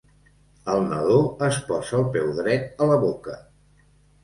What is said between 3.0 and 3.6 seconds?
boca.